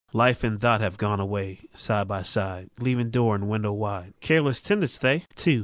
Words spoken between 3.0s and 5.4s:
door and windows wide; Careless tenants they!